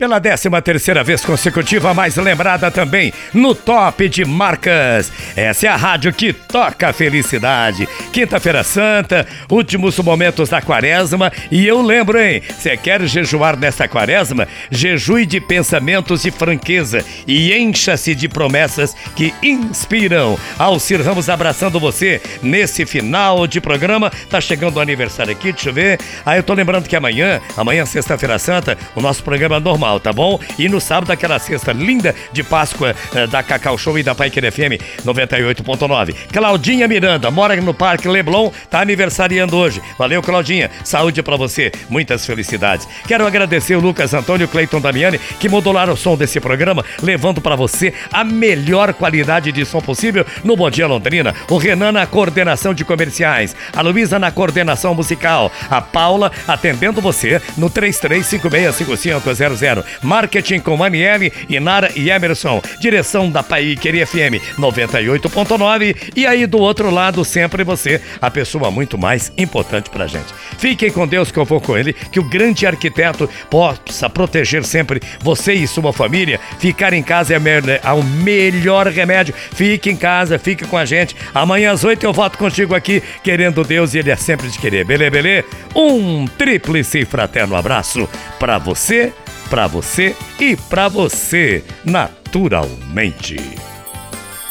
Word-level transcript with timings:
Pela 0.00 0.20
13 0.20 0.48
terceira 0.62 1.02
vez 1.02 1.24
consecutiva, 1.24 1.92
mais 1.92 2.14
lembrada 2.14 2.70
também 2.70 3.12
no 3.34 3.52
top 3.52 4.08
de 4.08 4.24
marcas. 4.24 5.10
Essa 5.34 5.66
é 5.66 5.68
a 5.68 5.74
rádio 5.74 6.12
que 6.12 6.32
toca 6.32 6.90
a 6.90 6.92
felicidade. 6.92 7.88
Quinta-feira 8.12 8.62
Santa, 8.62 9.26
últimos 9.50 9.98
momentos 9.98 10.50
da 10.50 10.62
quaresma. 10.62 11.32
E 11.50 11.66
eu 11.66 11.82
lembro, 11.82 12.16
hein? 12.16 12.40
Você 12.48 12.76
quer 12.76 13.04
jejuar 13.08 13.58
nesta 13.58 13.88
quaresma? 13.88 14.46
Jejue 14.70 15.26
de 15.26 15.40
pensamentos 15.40 16.24
e 16.24 16.30
franqueza 16.30 17.04
e 17.26 17.52
encha-se 17.52 18.14
de 18.14 18.28
promessas 18.28 18.94
que 19.16 19.34
inspiram. 19.42 20.38
Alcir 20.60 21.02
Ramos 21.02 21.28
abraçando 21.28 21.80
você 21.80 22.22
nesse 22.40 22.86
final 22.86 23.48
de 23.48 23.60
programa. 23.60 24.12
Tá 24.30 24.40
chegando 24.40 24.76
o 24.76 24.80
aniversário 24.80 25.32
aqui, 25.32 25.50
deixa 25.50 25.70
eu 25.70 25.74
ver. 25.74 25.98
Aí 26.24 26.34
ah, 26.34 26.36
eu 26.36 26.42
tô 26.44 26.54
lembrando 26.54 26.88
que 26.88 26.94
amanhã, 26.94 27.40
amanhã, 27.56 27.84
sexta-feira 27.84 28.38
Santa, 28.38 28.78
o 28.94 29.00
nosso 29.00 29.24
programa 29.24 29.56
é 29.56 29.60
normal 29.60 29.87
tá 29.98 30.12
bom? 30.12 30.38
E 30.58 30.68
no 30.68 30.80
sábado, 30.80 31.10
aquela 31.10 31.38
cesta 31.38 31.72
linda 31.72 32.14
de 32.32 32.42
Páscoa 32.42 32.94
eh, 33.14 33.26
da 33.26 33.42
Cacau 33.42 33.78
Show 33.78 33.98
e 33.98 34.02
da 34.02 34.14
Pai 34.14 34.30
FM 34.30 34.76
98.9. 35.04 36.14
Claudinha 36.32 36.86
Miranda, 36.86 37.30
mora 37.30 37.56
no 37.56 37.72
Parque 37.72 38.08
Leblon, 38.08 38.50
tá 38.68 38.80
aniversariando 38.80 39.56
hoje. 39.56 39.80
Valeu, 39.98 40.22
Claudinha. 40.22 40.70
Saúde 40.84 41.22
para 41.22 41.36
você, 41.36 41.72
muitas 41.88 42.26
felicidades. 42.26 42.86
Quero 43.06 43.26
agradecer 43.26 43.76
o 43.76 43.80
Lucas 43.80 44.12
Antônio 44.14 44.48
Cleiton 44.48 44.80
Damiani, 44.80 45.18
que 45.40 45.48
modularam 45.48 45.94
o 45.94 45.96
som 45.96 46.16
desse 46.16 46.40
programa, 46.40 46.84
levando 47.02 47.40
para 47.40 47.56
você 47.56 47.94
a 48.12 48.22
melhor 48.24 48.92
qualidade 48.92 49.50
de 49.52 49.64
som 49.64 49.80
possível 49.80 50.26
no 50.44 50.56
Bom 50.56 50.70
Dia 50.70 50.86
Londrina. 50.86 51.34
O 51.48 51.56
Renan 51.56 51.92
na 51.92 52.06
coordenação 52.06 52.74
de 52.74 52.84
comerciais, 52.84 53.56
a 53.74 53.80
Luísa 53.80 54.18
na 54.18 54.30
coordenação 54.30 54.94
musical, 54.94 55.50
a 55.70 55.80
Paula 55.80 56.30
atendendo 56.46 57.00
você 57.00 57.40
no 57.56 57.70
33565500. 57.70 59.77
Marketing 60.02 60.60
com 60.60 60.76
Maniele, 60.76 61.32
Inara 61.48 61.90
e 61.94 62.10
Emerson. 62.10 62.62
Direção 62.80 63.30
da 63.30 63.42
Pai 63.42 63.76
Queria 63.80 64.06
FM 64.06 64.40
98.9. 64.58 66.12
E 66.16 66.26
aí 66.26 66.46
do 66.46 66.58
outro 66.58 66.90
lado, 66.90 67.24
sempre 67.24 67.64
você, 67.64 68.00
a 68.20 68.30
pessoa 68.30 68.70
muito 68.70 68.96
mais 68.98 69.32
importante 69.36 69.90
pra 69.90 70.06
gente. 70.06 70.32
Fiquem 70.58 70.90
com 70.90 71.06
Deus 71.06 71.30
que 71.30 71.38
eu 71.38 71.44
vou 71.44 71.60
com 71.60 71.76
ele, 71.76 71.92
que 71.92 72.20
o 72.20 72.24
grande 72.24 72.66
arquiteto 72.66 73.28
possa 73.50 74.08
proteger 74.08 74.64
sempre 74.64 75.00
você 75.20 75.52
e 75.52 75.66
sua 75.66 75.92
família. 75.92 76.40
Ficar 76.58 76.92
em 76.92 77.02
casa 77.02 77.34
é, 77.34 77.38
é 77.82 77.92
o 77.92 78.02
melhor 78.02 78.86
remédio. 78.86 79.34
Fique 79.34 79.90
em 79.90 79.96
casa, 79.96 80.38
fique 80.38 80.66
com 80.66 80.76
a 80.76 80.84
gente. 80.84 81.16
Amanhã 81.34 81.72
às 81.72 81.84
8 81.84 82.04
eu 82.04 82.12
volto 82.12 82.38
contigo 82.38 82.74
aqui, 82.74 83.02
querendo 83.22 83.64
Deus 83.64 83.94
e 83.94 83.98
Ele 83.98 84.10
é 84.10 84.16
sempre 84.16 84.48
de 84.48 84.58
querer. 84.58 84.84
Belê, 84.84 85.10
belê? 85.10 85.44
Um 85.74 86.26
tríplice 86.26 87.04
fraterno 87.04 87.56
abraço 87.56 88.08
para 88.38 88.58
você 88.58 89.12
para 89.48 89.66
você 89.66 90.14
e 90.38 90.56
para 90.56 90.88
você, 90.88 91.64
naturalmente. 91.84 93.36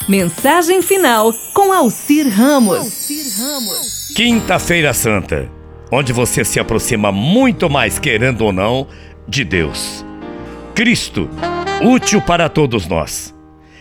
Mensagem 0.08 0.82
final 0.82 1.32
com 1.52 1.72
Alcir 1.72 2.28
Ramos. 2.28 3.08
Ramos. 3.38 4.12
Quinta-feira 4.14 4.92
Santa, 4.92 5.50
onde 5.92 6.12
você 6.12 6.44
se 6.44 6.58
aproxima 6.58 7.12
muito 7.12 7.68
mais, 7.68 7.98
querendo 7.98 8.42
ou 8.42 8.52
não, 8.52 8.88
de 9.28 9.44
Deus. 9.44 10.04
Cristo, 10.74 11.28
útil 11.82 12.20
para 12.20 12.48
todos 12.48 12.86
nós. 12.86 13.34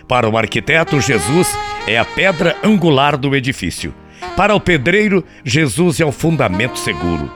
Para 0.08 0.30
o 0.30 0.38
arquiteto, 0.38 1.00
Jesus 1.02 1.58
é 1.88 1.98
a 1.98 2.06
pedra 2.06 2.56
angular 2.64 3.18
do 3.18 3.36
edifício. 3.36 3.94
Para 4.36 4.54
o 4.54 4.60
pedreiro, 4.60 5.24
Jesus 5.44 6.00
é 6.00 6.06
o 6.06 6.12
fundamento 6.12 6.78
seguro. 6.78 7.32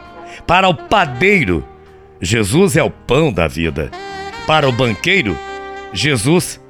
Para 0.45 0.67
o 0.67 0.73
padeiro, 0.73 1.65
Jesus 2.21 2.77
é 2.77 2.83
o 2.83 2.91
pão 2.91 3.33
da 3.33 3.47
vida. 3.47 3.89
Para 4.45 4.69
o 4.69 4.71
banqueiro, 4.71 5.35
Jesus 5.91 6.61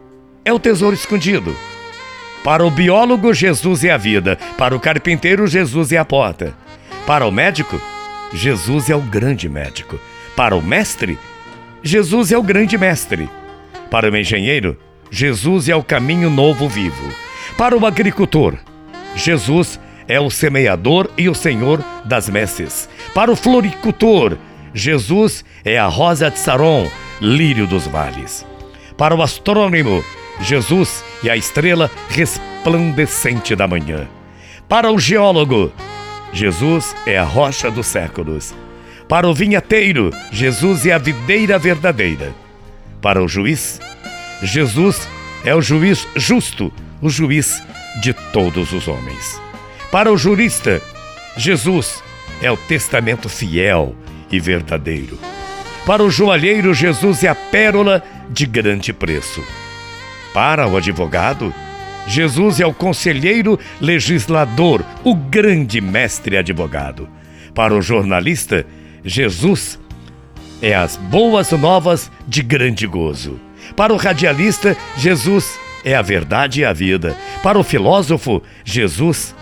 é 0.46 0.54
o 0.54 0.60
tesouro 0.60 0.96
escondido. 0.96 1.54
Para 2.42 2.66
o 2.66 2.72
biólogo, 2.72 3.34
Jesus 3.34 3.84
é 3.84 3.92
a 3.92 3.98
vida. 3.98 4.38
Para 4.58 4.74
o 4.74 4.80
carpinteiro, 4.80 5.46
Jesus 5.46 5.92
é 5.92 5.98
a 5.98 6.06
porta. 6.06 6.56
Para 7.06 7.28
o 7.28 7.32
médico, 7.32 7.82
Jesus 8.34 8.90
é 8.90 8.96
o 8.96 9.02
grande 9.02 9.50
médico. 9.50 10.00
Para 10.38 10.56
o 10.56 10.62
mestre, 10.62 11.20
Jesus 11.84 12.32
é 12.32 12.38
o 12.38 12.44
grande 12.44 12.78
mestre. 12.78 13.30
Para 13.90 14.10
o 14.10 14.16
engenheiro, 14.16 14.78
Jesus 15.12 15.68
é 15.68 15.76
o 15.76 15.84
caminho 15.84 16.30
novo 16.30 16.70
vivo. 16.70 17.14
Para 17.58 17.78
o 17.78 17.86
agricultor, 17.86 18.56
Jesus 19.18 19.78
é 20.08 20.18
o 20.18 20.30
semeador 20.30 21.10
e 21.18 21.28
o 21.28 21.36
senhor 21.36 21.84
das 22.06 22.30
messes. 22.30 22.88
Para 23.14 23.30
o 23.30 23.36
floricultor, 23.36 24.38
Jesus 24.38 24.51
é 25.64 25.78
a 25.78 25.88
rosa 25.88 26.30
de 26.30 26.40
Saron, 26.40 26.90
lírio 27.22 27.68
dos 27.68 27.88
vales. 27.88 28.46
Para 28.98 29.16
o 29.16 29.22
astrônomo, 29.22 30.04
Jesus 30.42 31.04
é 31.24 31.30
a 31.30 31.38
estrela 31.38 31.90
resplandecente 32.10 33.56
da 33.56 33.68
manhã. 33.68 34.08
Para 34.68 34.92
o 34.92 35.00
geólogo, 35.00 35.72
Jesus 36.34 36.96
é 37.06 37.18
a 37.18 37.24
rocha 37.24 37.70
dos 37.70 37.88
séculos. 37.88 38.54
Para 39.08 39.28
o 39.28 39.34
vinhateiro, 39.34 40.12
Jesus 40.32 40.86
é 40.86 40.94
a 40.94 40.98
videira 40.98 41.60
verdadeira. 41.60 42.34
Para 43.02 43.22
o 43.22 43.28
juiz, 43.28 43.80
Jesus 44.42 45.08
é 45.44 45.54
o 45.54 45.62
juiz 45.62 46.08
justo, 46.16 46.72
o 47.02 47.10
juiz 47.10 47.62
de 48.02 48.14
todos 48.32 48.72
os 48.72 48.88
homens. 48.88 49.42
Para 49.92 50.12
o 50.12 50.18
jurista, 50.18 50.82
Jesus 51.36 52.02
é 52.42 52.50
o 52.50 52.56
testamento 52.56 53.28
fiel, 53.28 53.96
e 54.32 54.40
verdadeiro. 54.40 55.18
Para 55.86 56.04
o 56.04 56.10
joalheiro, 56.10 56.74
Jesus 56.74 57.24
é 57.24 57.28
a 57.28 57.36
pérola 57.36 58.04
de 58.30 58.46
grande 58.46 58.94
preço. 58.94 59.44
Para 60.34 60.68
o 60.68 60.78
advogado, 60.78 61.54
Jesus 62.08 62.60
é 62.60 62.66
o 62.66 62.74
conselheiro 62.74 63.60
legislador, 63.80 64.84
o 65.04 65.14
grande 65.14 65.82
mestre 65.82 66.38
advogado. 66.38 67.10
Para 67.54 67.74
o 67.76 67.82
jornalista, 67.82 68.66
Jesus 69.04 69.80
é 70.62 70.74
as 70.74 70.96
boas 70.96 71.52
novas 71.52 72.12
de 72.28 72.42
grande 72.42 72.86
gozo. 72.88 73.40
Para 73.76 73.94
o 73.94 73.98
radialista, 73.98 74.78
Jesus 74.98 75.60
é 75.84 75.96
a 75.96 76.02
verdade 76.02 76.62
e 76.62 76.66
a 76.66 76.74
vida. 76.74 77.16
Para 77.42 77.60
o 77.60 77.64
filósofo, 77.64 78.42
Jesus 78.64 79.36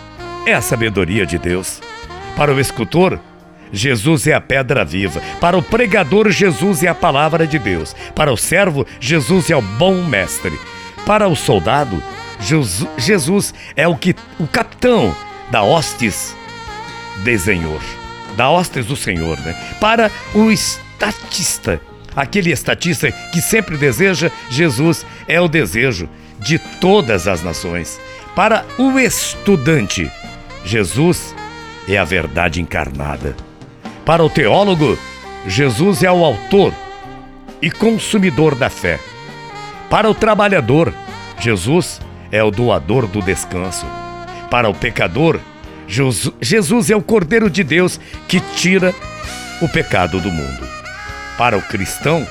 é 0.45 0.53
a 0.53 0.61
sabedoria 0.61 1.25
de 1.25 1.37
Deus. 1.37 1.81
Para 2.35 2.53
o 2.53 2.59
escultor, 2.59 3.19
Jesus 3.71 4.27
é 4.27 4.33
a 4.33 4.41
pedra 4.41 4.83
viva. 4.83 5.21
Para 5.39 5.57
o 5.57 5.61
pregador, 5.61 6.29
Jesus 6.29 6.83
é 6.83 6.87
a 6.87 6.95
palavra 6.95 7.45
de 7.45 7.59
Deus. 7.59 7.95
Para 8.15 8.31
o 8.31 8.37
servo, 8.37 8.85
Jesus 8.99 9.49
é 9.49 9.55
o 9.55 9.61
bom 9.61 10.03
mestre. 10.03 10.57
Para 11.05 11.27
o 11.27 11.35
soldado, 11.35 12.01
Jesus 12.97 13.53
é 13.75 13.87
o 13.87 13.95
que 13.95 14.15
o 14.39 14.47
capitão 14.47 15.15
da 15.51 15.63
hostes 15.63 16.35
desenhou. 17.23 17.79
Da 18.35 18.49
hostes 18.49 18.85
do 18.85 18.95
Senhor, 18.95 19.39
né? 19.41 19.53
Para 19.79 20.11
o 20.33 20.49
estatista, 20.51 21.81
aquele 22.15 22.51
estatista 22.51 23.11
que 23.11 23.41
sempre 23.41 23.77
deseja, 23.77 24.31
Jesus 24.49 25.05
é 25.27 25.41
o 25.41 25.47
desejo 25.47 26.07
de 26.39 26.57
todas 26.79 27.27
as 27.27 27.43
nações. 27.43 27.99
Para 28.35 28.65
o 28.77 28.97
estudante, 28.97 30.09
Jesus 30.63 31.35
é 31.87 31.97
a 31.97 32.05
verdade 32.05 32.61
encarnada. 32.61 33.48
Para 34.09 34.23
o 34.23 34.29
teólogo, 34.29 34.97
Jesus 35.45 36.01
é 36.01 36.11
o 36.11 36.25
autor 36.25 36.73
e 37.61 37.69
consumidor 37.69 38.55
da 38.55 38.67
fé. 38.67 38.99
Para 39.87 40.09
o 40.09 40.15
trabalhador, 40.15 40.91
Jesus 41.39 42.01
é 42.31 42.43
o 42.43 42.49
doador 42.49 43.05
do 43.05 43.21
descanso. 43.21 43.85
Para 44.49 44.67
o 44.67 44.73
pecador, 44.73 45.39
Jesus 45.87 46.89
é 46.89 46.95
o 46.95 47.03
Cordeiro 47.03 47.51
de 47.51 47.63
Deus 47.63 47.99
que 48.27 48.39
tira 48.39 48.95
o 49.61 49.69
pecado 49.69 50.19
do 50.19 50.31
mundo. 50.31 50.67
Para 51.37 51.55
o 51.55 51.61
cristão, 51.61 52.27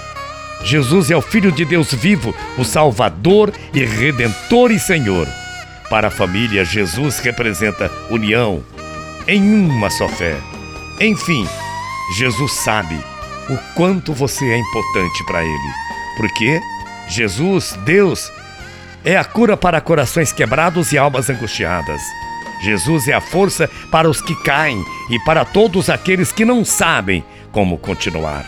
Jesus 0.64 1.12
é 1.12 1.16
o 1.16 1.22
Filho 1.22 1.52
de 1.52 1.64
Deus 1.64 1.94
vivo, 1.94 2.34
o 2.58 2.64
Salvador 2.64 3.52
e 3.72 3.84
Redentor 3.84 4.72
e 4.72 4.80
Senhor. 4.80 5.28
Para 5.88 6.08
a 6.08 6.10
família, 6.10 6.64
Jesus 6.64 7.20
representa 7.20 7.88
união 8.10 8.64
em 9.28 9.40
uma 9.40 9.88
só 9.88 10.08
fé. 10.08 10.36
Enfim, 11.00 11.46
Jesus 12.16 12.52
sabe 12.52 12.98
o 13.50 13.56
quanto 13.74 14.12
você 14.12 14.44
é 14.44 14.58
importante 14.58 15.24
para 15.24 15.44
Ele. 15.44 15.72
Porque 16.16 16.60
Jesus, 17.08 17.78
Deus, 17.84 18.30
é 19.04 19.16
a 19.16 19.24
cura 19.24 19.56
para 19.56 19.80
corações 19.80 20.32
quebrados 20.32 20.92
e 20.92 20.98
almas 20.98 21.30
angustiadas. 21.30 22.00
Jesus 22.60 23.08
é 23.08 23.12
a 23.12 23.20
força 23.20 23.70
para 23.90 24.08
os 24.10 24.20
que 24.20 24.34
caem 24.42 24.84
e 25.10 25.18
para 25.20 25.44
todos 25.44 25.88
aqueles 25.88 26.32
que 26.32 26.44
não 26.44 26.64
sabem 26.64 27.24
como 27.52 27.78
continuar. 27.78 28.44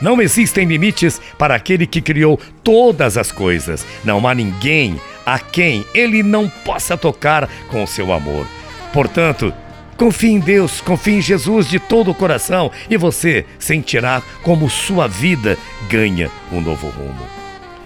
Não 0.00 0.20
existem 0.20 0.66
limites 0.66 1.20
para 1.38 1.54
aquele 1.54 1.86
que 1.86 2.02
criou 2.02 2.38
todas 2.62 3.16
as 3.16 3.32
coisas. 3.32 3.86
Não 4.04 4.26
há 4.26 4.34
ninguém 4.34 5.00
a 5.24 5.38
quem 5.38 5.84
ele 5.94 6.22
não 6.22 6.48
possa 6.48 6.96
tocar 6.96 7.48
com 7.68 7.82
o 7.82 7.86
seu 7.86 8.12
amor. 8.12 8.46
Portanto, 8.92 9.52
Confie 9.96 10.32
em 10.32 10.38
Deus, 10.38 10.80
confie 10.82 11.14
em 11.14 11.22
Jesus 11.22 11.68
de 11.68 11.78
todo 11.78 12.10
o 12.10 12.14
coração 12.14 12.70
e 12.90 12.98
você 12.98 13.46
sentirá 13.58 14.22
como 14.42 14.68
sua 14.68 15.08
vida 15.08 15.56
ganha 15.88 16.30
um 16.52 16.60
novo 16.60 16.88
rumo. 16.88 17.26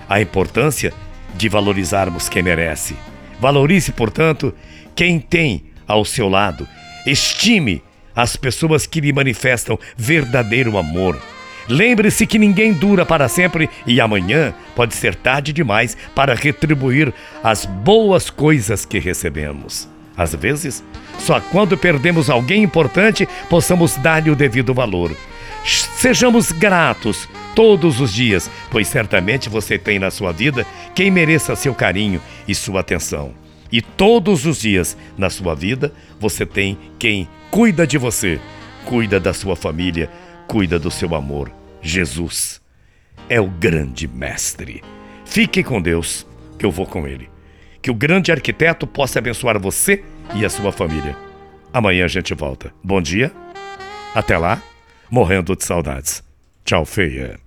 A 0.08 0.20
importância 0.20 0.92
de 1.34 1.48
valorizarmos 1.48 2.28
quem 2.28 2.42
merece. 2.42 2.96
Valorize, 3.38 3.92
portanto, 3.92 4.52
quem 4.94 5.20
tem 5.20 5.64
ao 5.86 6.04
seu 6.04 6.28
lado. 6.28 6.66
Estime 7.06 7.80
as 8.14 8.34
pessoas 8.34 8.86
que 8.86 9.00
lhe 9.00 9.12
manifestam 9.12 9.78
verdadeiro 9.96 10.76
amor. 10.76 11.16
Lembre-se 11.68 12.26
que 12.26 12.40
ninguém 12.40 12.72
dura 12.72 13.06
para 13.06 13.28
sempre 13.28 13.70
e 13.86 14.00
amanhã 14.00 14.52
pode 14.74 14.94
ser 14.94 15.14
tarde 15.14 15.52
demais 15.52 15.96
para 16.12 16.34
retribuir 16.34 17.14
as 17.44 17.64
boas 17.64 18.28
coisas 18.28 18.84
que 18.84 18.98
recebemos. 18.98 19.88
Às 20.16 20.34
vezes, 20.34 20.84
só 21.18 21.40
quando 21.40 21.76
perdemos 21.76 22.28
alguém 22.28 22.62
importante 22.62 23.28
possamos 23.48 23.96
dar-lhe 23.96 24.30
o 24.30 24.36
devido 24.36 24.74
valor. 24.74 25.14
Sejamos 25.64 26.52
gratos 26.52 27.28
todos 27.54 28.00
os 28.00 28.12
dias, 28.12 28.50
pois 28.70 28.88
certamente 28.88 29.48
você 29.48 29.78
tem 29.78 29.98
na 29.98 30.10
sua 30.10 30.32
vida 30.32 30.66
quem 30.94 31.10
mereça 31.10 31.56
seu 31.56 31.74
carinho 31.74 32.20
e 32.48 32.54
sua 32.54 32.80
atenção. 32.80 33.34
E 33.72 33.80
todos 33.80 34.46
os 34.46 34.60
dias 34.60 34.96
na 35.16 35.30
sua 35.30 35.54
vida 35.54 35.92
você 36.18 36.44
tem 36.44 36.78
quem 36.98 37.28
cuida 37.50 37.86
de 37.86 37.98
você, 37.98 38.40
cuida 38.84 39.20
da 39.20 39.32
sua 39.32 39.54
família, 39.54 40.10
cuida 40.46 40.78
do 40.78 40.90
seu 40.90 41.14
amor. 41.14 41.52
Jesus 41.80 42.60
é 43.28 43.40
o 43.40 43.46
grande 43.46 44.08
mestre. 44.08 44.82
Fique 45.24 45.62
com 45.62 45.80
Deus, 45.80 46.26
que 46.58 46.66
eu 46.66 46.70
vou 46.70 46.86
com 46.86 47.06
ele. 47.06 47.28
Que 47.82 47.90
o 47.90 47.94
grande 47.94 48.30
arquiteto 48.30 48.86
possa 48.86 49.18
abençoar 49.18 49.58
você 49.58 50.04
e 50.34 50.44
a 50.44 50.50
sua 50.50 50.70
família. 50.70 51.16
Amanhã 51.72 52.04
a 52.04 52.08
gente 52.08 52.34
volta. 52.34 52.72
Bom 52.82 53.00
dia. 53.00 53.32
Até 54.14 54.36
lá. 54.36 54.62
Morrendo 55.10 55.56
de 55.56 55.64
saudades. 55.64 56.22
Tchau, 56.64 56.84
feia. 56.84 57.38